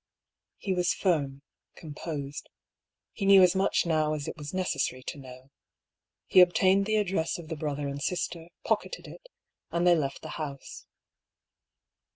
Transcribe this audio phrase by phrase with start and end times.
[0.57, 1.43] He was firm,
[1.75, 2.49] composed.
[3.11, 5.51] He knew as much now as it was necessary to know.
[6.25, 9.29] He obtained the address of the brother and sister, pocketed it,
[9.69, 10.87] and they left the house.